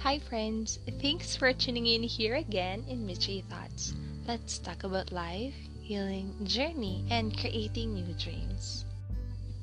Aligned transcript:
Hi, 0.00 0.20
friends. 0.28 0.78
Thanks 1.02 1.36
for 1.36 1.52
tuning 1.52 1.86
in 1.86 2.02
here 2.02 2.36
again 2.36 2.84
in 2.88 3.06
Michi 3.06 3.44
Thoughts. 3.44 3.92
Let's 4.26 4.58
talk 4.58 4.84
about 4.84 5.12
life, 5.12 5.54
healing, 5.82 6.34
journey, 6.44 7.04
and 7.10 7.36
creating 7.38 7.94
new 7.94 8.14
dreams. 8.14 8.84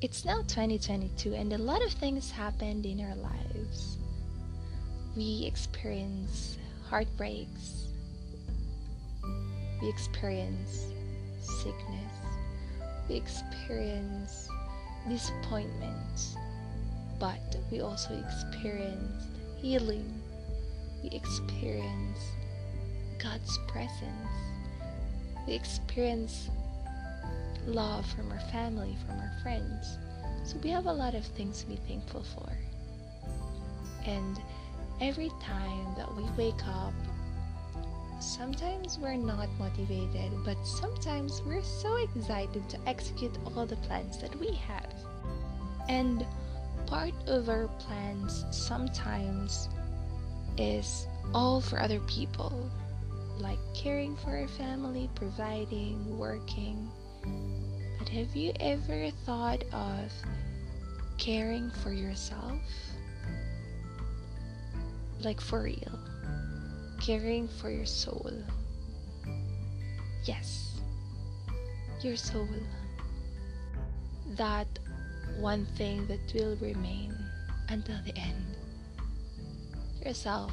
It's 0.00 0.24
now 0.24 0.42
2022, 0.42 1.34
and 1.34 1.52
a 1.52 1.58
lot 1.58 1.84
of 1.84 1.92
things 1.92 2.30
happened 2.30 2.84
in 2.86 3.00
our 3.00 3.14
lives. 3.16 3.98
We 5.16 5.44
experience 5.46 6.58
heartbreaks, 6.88 7.88
we 9.80 9.88
experience 9.88 10.92
sickness, 11.40 12.12
we 13.08 13.16
experience 13.16 14.48
disappointments, 15.08 16.36
but 17.18 17.56
we 17.70 17.80
also 17.80 18.14
experience 18.14 19.28
healing 19.56 20.22
we 21.04 21.10
experience 21.10 22.18
God's 23.22 23.58
presence. 23.68 24.30
We 25.46 25.52
experience 25.52 26.48
love 27.66 28.06
from 28.06 28.32
our 28.32 28.40
family, 28.50 28.96
from 29.06 29.18
our 29.18 29.32
friends. 29.42 29.98
So 30.44 30.56
we 30.64 30.70
have 30.70 30.86
a 30.86 30.92
lot 30.92 31.14
of 31.14 31.26
things 31.26 31.60
to 31.60 31.66
be 31.66 31.76
thankful 31.76 32.22
for. 32.22 32.50
And 34.06 34.40
every 35.02 35.30
time 35.42 35.94
that 35.98 36.14
we 36.16 36.22
wake 36.38 36.66
up, 36.66 36.94
sometimes 38.18 38.98
we're 38.98 39.16
not 39.16 39.50
motivated, 39.58 40.32
but 40.42 40.56
sometimes 40.66 41.42
we're 41.42 41.62
so 41.62 41.96
excited 41.96 42.66
to 42.70 42.78
execute 42.86 43.36
all 43.54 43.66
the 43.66 43.76
plans 43.76 44.16
that 44.22 44.34
we 44.40 44.52
have. 44.52 44.94
And 45.90 46.24
part 46.86 47.14
of 47.26 47.48
our 47.48 47.68
plans 47.78 48.44
sometimes 48.50 49.68
is 50.58 51.06
all 51.34 51.60
for 51.60 51.80
other 51.80 52.00
people, 52.00 52.70
like 53.38 53.58
caring 53.74 54.16
for 54.16 54.38
a 54.38 54.48
family, 54.48 55.10
providing, 55.14 56.18
working. 56.18 56.90
But 57.98 58.08
have 58.08 58.34
you 58.36 58.52
ever 58.60 59.10
thought 59.24 59.64
of 59.72 60.12
caring 61.18 61.70
for 61.82 61.92
yourself? 61.92 62.60
Like 65.20 65.40
for 65.40 65.62
real, 65.62 65.98
caring 67.00 67.48
for 67.48 67.70
your 67.70 67.86
soul. 67.86 68.30
Yes, 70.24 70.80
your 72.02 72.16
soul. 72.16 72.48
That 74.36 74.66
one 75.38 75.66
thing 75.76 76.06
that 76.06 76.20
will 76.34 76.56
remain 76.56 77.14
until 77.68 77.96
the 78.04 78.16
end 78.18 78.44
yourself. 80.04 80.52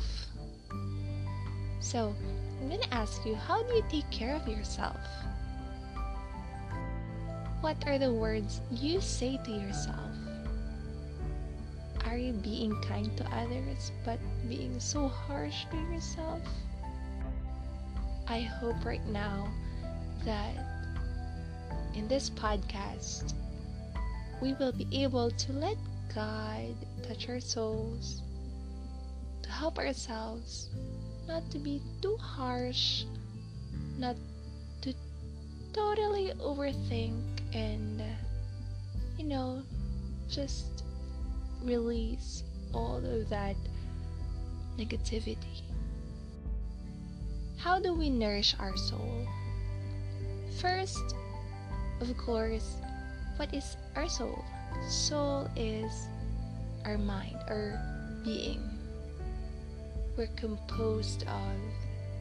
So, 1.79 2.15
I'm 2.61 2.69
to 2.69 2.93
ask 2.93 3.25
you 3.25 3.35
how 3.35 3.63
do 3.63 3.73
you 3.73 3.83
take 3.89 4.09
care 4.11 4.35
of 4.35 4.47
yourself? 4.47 4.99
What 7.61 7.77
are 7.85 7.97
the 7.97 8.13
words 8.13 8.61
you 8.71 9.01
say 9.01 9.39
to 9.43 9.51
yourself? 9.51 10.11
Are 12.05 12.17
you 12.17 12.33
being 12.33 12.73
kind 12.81 13.15
to 13.17 13.25
others 13.35 13.91
but 14.03 14.19
being 14.49 14.79
so 14.79 15.07
harsh 15.07 15.65
to 15.71 15.77
yourself? 15.93 16.41
I 18.27 18.41
hope 18.41 18.83
right 18.85 19.05
now 19.07 19.47
that 20.25 20.55
in 21.93 22.07
this 22.07 22.29
podcast 22.29 23.33
we 24.41 24.53
will 24.53 24.71
be 24.71 24.87
able 24.91 25.29
to 25.29 25.53
let 25.53 25.77
God 26.13 26.75
touch 27.07 27.29
our 27.29 27.39
souls 27.39 28.21
to 29.43 29.49
help 29.51 29.77
ourselves 29.77 30.69
not 31.27 31.49
to 31.51 31.59
be 31.59 31.81
too 32.01 32.17
harsh, 32.17 33.05
not 33.97 34.15
to 34.81 34.93
totally 35.73 36.33
overthink 36.39 37.21
and, 37.53 38.01
you 39.17 39.25
know, 39.25 39.61
just 40.27 40.83
release 41.63 42.43
all 42.73 42.97
of 42.97 43.29
that 43.29 43.55
negativity. 44.77 45.61
How 47.57 47.79
do 47.79 47.93
we 47.93 48.09
nourish 48.09 48.55
our 48.59 48.75
soul? 48.75 49.27
First, 50.59 51.15
of 51.99 52.17
course, 52.17 52.77
what 53.37 53.53
is 53.53 53.77
our 53.95 54.07
soul? 54.07 54.43
Soul 54.87 55.49
is 55.55 56.07
our 56.85 56.97
mind, 56.97 57.37
our 57.47 57.79
being 58.23 58.71
we're 60.17 60.27
composed 60.35 61.23
of 61.23 61.57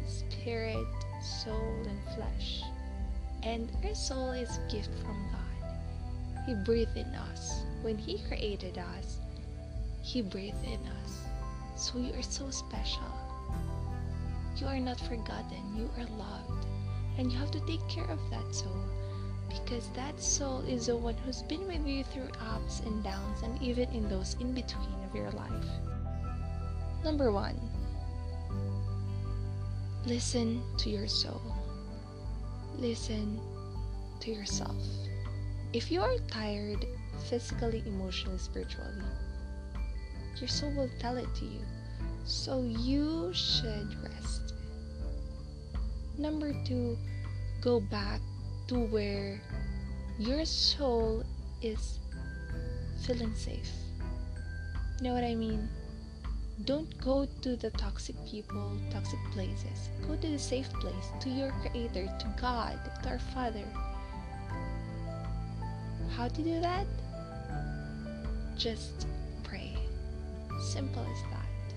spirit, 0.07 0.87
soul, 1.23 1.83
and 1.87 2.01
flesh. 2.15 2.63
And 3.43 3.71
our 3.85 3.95
soul 3.95 4.31
is 4.31 4.59
a 4.59 4.73
gift 4.73 4.91
from 5.03 5.29
God. 5.33 6.47
He 6.47 6.55
breathed 6.65 6.97
in 6.97 7.13
us. 7.15 7.63
When 7.83 7.99
He 7.99 8.19
created 8.29 8.79
us, 8.79 9.19
He 10.03 10.23
breathed 10.23 10.65
in 10.65 10.81
us. 11.03 11.25
So 11.77 11.99
you 11.99 12.15
are 12.15 12.23
so 12.23 12.49
special. 12.51 13.13
You 14.57 14.67
are 14.67 14.81
not 14.81 15.01
forgotten. 15.01 15.77
You 15.77 15.91
are 15.99 16.07
loved. 16.17 16.67
And 17.19 17.31
you 17.33 17.39
have 17.39 17.51
to 17.51 17.61
take 17.67 17.87
care 17.89 18.09
of 18.09 18.21
that 18.31 18.55
soul. 18.55 18.85
Because 19.51 19.89
that 19.91 20.19
soul 20.19 20.61
is 20.67 20.87
the 20.87 20.97
one 20.97 21.17
who's 21.27 21.43
been 21.43 21.67
with 21.67 21.87
you 21.87 22.05
through 22.05 22.31
ups 22.55 22.81
and 22.87 23.05
downs 23.05 23.43
and 23.43 23.61
even 23.61 23.91
in 23.91 24.09
those 24.09 24.37
in 24.41 24.55
between 24.55 24.95
of 25.07 25.15
your 25.15 25.31
life. 25.33 25.67
Number 27.05 27.31
one, 27.31 27.59
Listen 30.07 30.63
to 30.79 30.89
your 30.89 31.07
soul. 31.07 31.43
Listen 32.79 33.39
to 34.21 34.31
yourself. 34.33 34.83
If 35.75 35.93
you 35.93 36.01
are 36.01 36.17
tired 36.29 36.87
physically, 37.29 37.83
emotionally, 37.87 38.39
spiritually, 38.39 39.05
your 40.41 40.49
soul 40.49 40.73
will 40.73 40.91
tell 40.99 41.19
it 41.19 41.29
to 41.35 41.45
you. 41.45 41.61
So 42.25 42.63
you 42.63 43.31
should 43.35 43.95
rest. 44.03 44.55
Number 46.17 46.55
two, 46.65 46.97
go 47.61 47.79
back 47.81 48.23
to 48.71 48.79
where 48.87 49.43
your 50.17 50.45
soul 50.45 51.25
is 51.61 51.99
feeling 53.05 53.35
safe. 53.35 53.69
You 54.99 55.09
know 55.09 55.13
what 55.13 55.25
I 55.25 55.35
mean? 55.35 55.69
Don't 56.67 56.89
go 57.01 57.27
to 57.43 57.57
the 57.57 57.71
toxic 57.71 58.15
people, 58.25 58.79
toxic 58.93 59.19
places. 59.33 59.91
Go 60.07 60.15
to 60.15 60.29
the 60.29 60.39
safe 60.39 60.71
place, 60.75 61.11
to 61.19 61.29
your 61.29 61.51
Creator, 61.63 62.07
to 62.21 62.27
God, 62.41 62.79
to 63.03 63.09
our 63.09 63.19
Father. 63.35 63.67
How 66.17 66.29
to 66.29 66.41
do 66.41 66.61
that? 66.61 66.87
Just 68.57 69.09
pray. 69.43 69.75
Simple 70.63 71.03
as 71.11 71.23
that. 71.33 71.75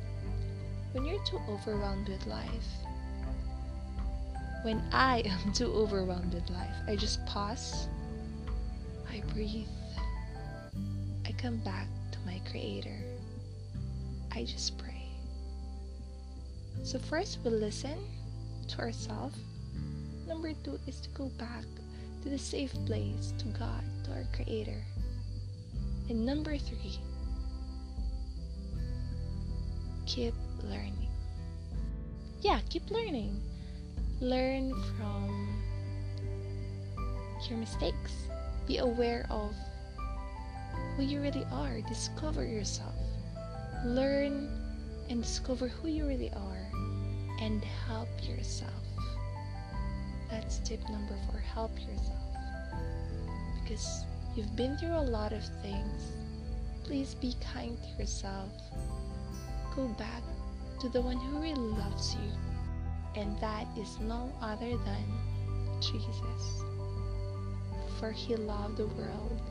When 0.92 1.06
you're 1.06 1.26
too 1.26 1.42
overwhelmed 1.50 2.10
with 2.10 2.28
life, 2.28 2.70
when 4.64 4.82
I 4.92 5.20
am 5.46 5.54
too 5.54 5.72
overwhelmed 5.74 6.34
with 6.34 6.50
life, 6.50 6.76
I 6.88 6.96
just 6.96 7.26
pause, 7.26 7.88
I 9.10 9.22
breathe, 9.34 9.68
I 11.26 11.32
come 11.34 11.58
back 11.58 11.88
to 12.12 12.20
my 12.26 12.42
Creator. 12.50 12.98
I 14.32 14.44
just 14.46 14.78
pray. 14.80 15.06
So, 16.84 16.98
first, 16.98 17.40
we 17.44 17.52
listen 17.52 17.98
to 18.70 18.80
ourselves. 18.80 19.38
Number 20.28 20.54
two 20.64 20.80
is 20.88 21.00
to 21.02 21.10
go 21.10 21.30
back 21.38 21.66
to 22.24 22.30
the 22.30 22.38
safe 22.38 22.74
place, 22.86 23.34
to 23.38 23.46
God, 23.60 23.84
to 24.06 24.12
our 24.12 24.26
Creator. 24.34 24.82
And 26.10 26.26
number 26.26 26.58
three, 26.58 27.00
keep 30.06 30.34
learning. 30.64 31.10
Yeah, 32.42 32.60
keep 32.70 32.90
learning. 32.90 33.40
Learn 34.24 34.74
from 34.98 35.62
your 37.48 37.60
mistakes. 37.60 38.14
Be 38.66 38.78
aware 38.78 39.28
of 39.30 39.54
who 40.96 41.04
you 41.04 41.22
really 41.22 41.46
are. 41.52 41.82
Discover 41.82 42.46
yourself 42.46 42.96
learn 43.86 44.50
and 45.10 45.22
discover 45.22 45.68
who 45.68 45.90
you 45.90 46.08
really 46.08 46.32
are 46.32 46.68
and 47.42 47.64
help 47.88 48.08
yourself. 48.22 48.72
That's 50.30 50.60
tip 50.60 50.82
number 50.90 51.16
four 51.30 51.40
help 51.40 51.78
yourself. 51.80 52.18
Because 53.62 54.06
you've 54.36 54.56
been 54.56 54.78
through 54.78 54.96
a 54.96 55.04
lot 55.04 55.34
of 55.34 55.44
things. 55.62 56.14
Please 56.84 57.14
be 57.16 57.36
kind 57.54 57.78
to 57.82 58.02
yourself. 58.02 58.52
Go 59.76 59.88
back 59.90 60.24
to 60.82 60.90
the 60.90 61.02
one 61.02 61.18
who 61.18 61.40
really 61.40 61.56
loves 61.56 62.16
you, 62.16 62.32
and 63.16 63.40
that 63.40 63.68
is 63.78 64.00
no 64.00 64.32
other 64.42 64.78
than 64.78 65.06
Jesus. 65.80 66.64
For 68.00 68.12
he 68.12 68.36
loved 68.36 68.78
the 68.78 68.88
world. 68.88 69.42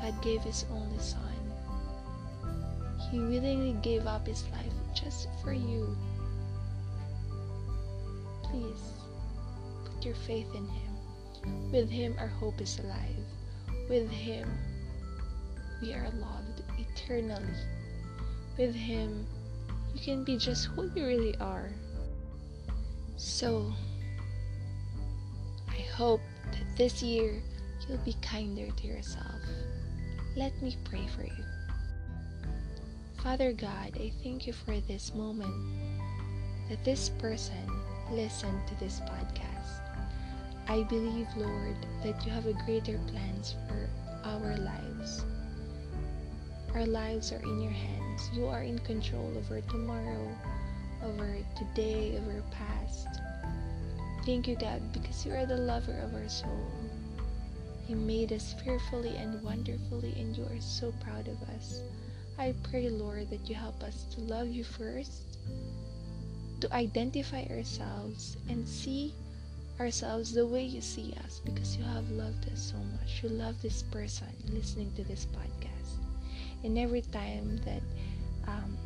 God 0.00 0.20
gave 0.22 0.42
his 0.42 0.64
only 0.70 0.98
Son 0.98 1.20
He 3.10 3.18
willingly 3.18 3.74
gave 3.80 4.06
up 4.06 4.26
his 4.26 4.44
life 4.50 4.72
just 4.94 5.28
for 5.42 5.52
you. 5.52 5.96
Please 8.42 8.82
put 9.84 10.04
your 10.04 10.14
faith 10.14 10.48
in 10.54 10.66
him. 10.66 11.70
With 11.70 11.90
him, 11.90 12.16
our 12.18 12.28
hope 12.28 12.60
is 12.60 12.78
alive. 12.78 13.24
With 13.88 14.10
him, 14.10 14.48
we 15.80 15.92
are 15.92 16.10
loved 16.18 16.62
eternally. 16.78 17.58
With 18.56 18.74
him, 18.74 19.26
you 19.94 20.00
can 20.00 20.24
be 20.24 20.36
just 20.36 20.66
who 20.66 20.90
you 20.94 21.06
really 21.06 21.36
are. 21.38 21.70
So, 23.16 23.72
I 25.68 25.80
hope 25.96 26.20
that 26.50 26.76
this 26.76 27.02
year 27.02 27.40
you'll 27.88 27.98
be 27.98 28.16
kinder 28.20 28.70
to 28.70 28.86
yourself. 28.86 29.40
Let 30.36 30.60
me 30.60 30.76
pray 30.84 31.06
for 31.14 31.22
you. 31.22 31.44
Father 33.22 33.52
God, 33.52 33.96
I 33.96 34.12
thank 34.22 34.46
you 34.46 34.52
for 34.52 34.78
this 34.80 35.14
moment 35.14 35.54
that 36.68 36.84
this 36.84 37.08
person 37.08 37.70
listened 38.10 38.60
to 38.68 38.74
this 38.80 39.00
podcast. 39.00 39.80
I 40.66 40.82
believe, 40.82 41.28
Lord, 41.36 41.76
that 42.02 42.24
you 42.26 42.32
have 42.32 42.46
a 42.46 42.52
greater 42.64 42.98
plans 43.06 43.54
for 43.68 43.88
our 44.24 44.56
lives. 44.56 45.24
Our 46.74 46.86
lives 46.86 47.30
are 47.30 47.42
in 47.42 47.60
your 47.60 47.72
hands. 47.72 48.30
You 48.32 48.46
are 48.46 48.64
in 48.64 48.80
control 48.80 49.32
over 49.38 49.60
tomorrow, 49.60 50.28
over 51.04 51.36
today, 51.56 52.18
over 52.18 52.42
past. 52.50 53.06
Thank 54.26 54.48
you, 54.48 54.56
God, 54.56 54.82
because 54.92 55.24
you 55.24 55.32
are 55.34 55.46
the 55.46 55.56
lover 55.56 55.96
of 56.02 56.14
our 56.14 56.28
soul. 56.28 56.66
You 57.86 57.94
made 57.94 58.32
us 58.32 58.54
fearfully 58.64 59.16
and 59.16 59.40
wonderfully, 59.42 60.14
and 60.18 60.36
you 60.36 60.42
are 60.44 60.60
so 60.60 60.92
proud 61.00 61.28
of 61.28 61.40
us. 61.54 61.80
I 62.38 62.54
pray, 62.64 62.88
Lord, 62.88 63.30
that 63.30 63.48
you 63.48 63.54
help 63.54 63.80
us 63.84 64.06
to 64.14 64.20
love 64.22 64.48
you 64.48 64.64
first, 64.64 65.38
to 66.60 66.74
identify 66.74 67.44
ourselves, 67.50 68.36
and 68.48 68.66
see 68.66 69.14
ourselves 69.78 70.32
the 70.32 70.46
way 70.46 70.64
you 70.64 70.80
see 70.80 71.14
us 71.24 71.40
because 71.44 71.76
you 71.76 71.84
have 71.84 72.10
loved 72.10 72.50
us 72.50 72.72
so 72.72 72.78
much. 72.98 73.22
You 73.22 73.28
love 73.28 73.62
this 73.62 73.82
person 73.82 74.28
listening 74.52 74.90
to 74.96 75.04
this 75.04 75.26
podcast. 75.26 75.73
And 76.64 76.78
every 76.78 77.02
time 77.02 77.60
that 77.66 77.82
um, 78.48 78.76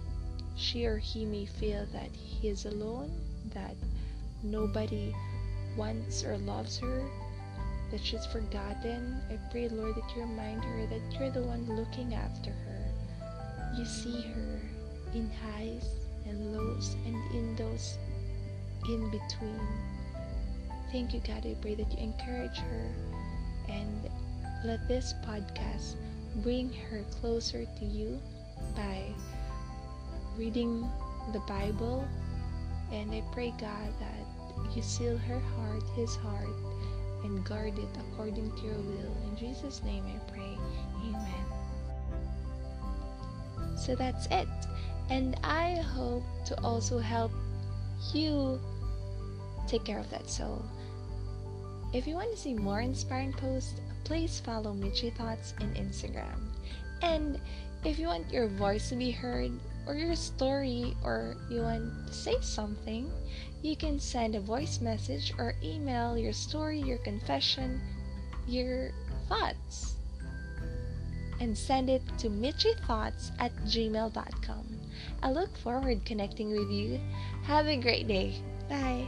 she 0.57 0.85
or 0.85 0.99
he 0.99 1.25
may 1.25 1.47
feel 1.47 1.87
that 1.93 2.11
he 2.13 2.49
is 2.49 2.67
alone, 2.67 3.11
that 3.55 3.77
nobody 4.43 5.15
wants 5.77 6.25
or 6.25 6.37
loves 6.39 6.79
her, 6.79 7.05
that 7.93 8.05
she's 8.05 8.27
forgotten, 8.27 9.21
I 9.31 9.39
pray, 9.51 9.69
Lord, 9.69 9.95
that 9.95 10.17
you 10.17 10.23
remind 10.23 10.65
her 10.65 10.87
that 10.87 11.19
you're 11.19 11.31
the 11.31 11.43
one 11.43 11.65
looking 11.77 12.15
after 12.15 12.51
her. 12.51 12.85
You 13.77 13.85
see 13.85 14.23
her 14.23 14.61
in 15.15 15.31
highs 15.31 15.89
and 16.27 16.53
lows 16.53 16.97
and 17.07 17.15
in 17.33 17.57
those 17.57 17.97
in 18.89 19.11
between. 19.11 19.61
Thank 20.91 21.15
you, 21.15 21.21
God. 21.21 21.47
I 21.47 21.55
pray 21.61 21.75
that 21.77 21.93
you 21.93 21.99
encourage 21.99 22.59
her 22.59 22.91
and 23.69 24.11
let 24.65 24.89
this 24.89 25.15
podcast 25.25 25.95
bring 26.43 26.73
her 26.91 27.05
closer 27.21 27.67
to 27.79 27.85
you 27.85 28.21
by 28.75 29.03
reading 30.37 30.89
the 31.33 31.41
Bible. 31.41 32.07
And 32.93 33.11
I 33.13 33.23
pray, 33.33 33.53
God, 33.61 33.93
that 34.01 34.75
you 34.75 34.83
seal 34.83 35.17
her 35.17 35.41
heart, 35.41 35.83
his 35.95 36.17
heart, 36.17 36.49
and 37.25 37.45
guard 37.45 37.79
it 37.79 37.89
according 37.99 38.51
to 38.57 38.63
your 38.63 38.75
will. 38.75 39.17
In 39.29 39.37
Jesus' 39.37 39.83
name 39.83 40.05
I 40.07 40.19
pray. 40.31 40.57
Amen. 41.05 41.45
So 43.77 43.95
that's 43.95 44.27
it. 44.27 44.49
And 45.11 45.37
I 45.43 45.77
hope 45.77 46.25
to 46.47 46.61
also 46.63 46.99
help 46.99 47.33
you 48.13 48.61
take 49.67 49.85
care 49.85 49.99
of 49.99 50.11
that 50.11 50.29
soul. 50.29 50.65
If 51.93 52.07
you 52.07 52.15
want 52.15 52.31
to 52.31 52.37
see 52.37 52.55
more 52.55 52.81
inspiring 52.81 53.33
posts, 53.33 53.81
please 54.05 54.41
follow 54.41 54.73
Michi 54.73 55.15
Thoughts 55.17 55.55
in 55.61 55.73
Instagram. 55.75 56.39
And 57.03 57.41
if 57.85 57.99
you 57.99 58.07
want 58.07 58.33
your 58.33 58.49
voice 58.49 58.89
to 58.91 58.97
be 58.97 59.11
heard, 59.11 59.53
or 59.87 59.95
your 59.95 60.15
story, 60.15 60.95
or 61.03 61.35
you 61.51 61.63
want 61.63 62.07
to 62.07 62.13
say 62.13 62.37
something, 62.41 63.11
you 63.63 63.75
can 63.75 63.99
send 63.99 64.35
a 64.35 64.41
voice 64.41 64.81
message 64.81 65.33
or 65.39 65.55
email 65.63 66.19
your 66.19 66.35
story, 66.35 66.79
your 66.79 66.99
confession, 66.99 67.81
your 68.47 68.91
thoughts, 69.29 69.97
and 71.41 71.57
send 71.57 71.89
it 71.89 72.03
to 72.19 72.29
michithoughts 72.29 73.31
at 73.39 73.55
gmail.com. 73.65 74.67
I 75.23 75.31
look 75.31 75.57
forward 75.57 76.05
connecting 76.05 76.51
with 76.51 76.71
you. 76.71 77.01
Have 77.45 77.67
a 77.67 77.77
great 77.77 78.07
day. 78.07 78.35
Bye. 78.69 79.07